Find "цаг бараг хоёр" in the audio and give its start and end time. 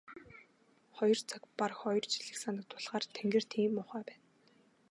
1.29-2.03